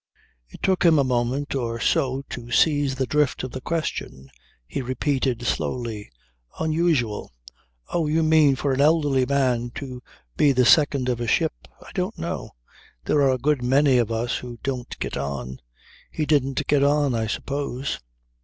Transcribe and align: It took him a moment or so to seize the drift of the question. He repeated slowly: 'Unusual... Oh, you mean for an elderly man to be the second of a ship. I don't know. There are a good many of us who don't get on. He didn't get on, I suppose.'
It 0.49 0.63
took 0.63 0.81
him 0.83 0.97
a 0.97 1.03
moment 1.03 1.53
or 1.53 1.79
so 1.79 2.23
to 2.29 2.49
seize 2.49 2.95
the 2.95 3.05
drift 3.05 3.43
of 3.43 3.51
the 3.51 3.61
question. 3.61 4.31
He 4.65 4.81
repeated 4.81 5.43
slowly: 5.43 6.09
'Unusual... 6.59 7.31
Oh, 7.93 8.07
you 8.07 8.23
mean 8.23 8.55
for 8.55 8.73
an 8.73 8.81
elderly 8.81 9.27
man 9.27 9.69
to 9.75 10.01
be 10.35 10.53
the 10.53 10.65
second 10.65 11.07
of 11.07 11.21
a 11.21 11.27
ship. 11.27 11.53
I 11.81 11.91
don't 11.93 12.17
know. 12.17 12.49
There 13.05 13.21
are 13.21 13.33
a 13.33 13.37
good 13.37 13.61
many 13.61 13.99
of 13.99 14.11
us 14.11 14.37
who 14.37 14.57
don't 14.63 14.97
get 14.97 15.17
on. 15.17 15.61
He 16.09 16.25
didn't 16.25 16.65
get 16.65 16.81
on, 16.83 17.13
I 17.13 17.27
suppose.' 17.27 17.99